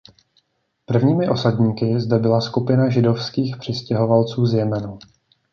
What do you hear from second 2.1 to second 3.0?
byla skupina